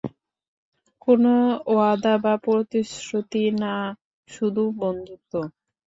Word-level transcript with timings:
কোনো 1.01 1.33
ওয়াদা 1.67 2.13
বা 2.23 2.33
প্রতিশ্রুতি 2.45 3.43
না, 3.61 3.75
শুধু 4.29 4.63
বন্ধুত্ব। 4.81 5.33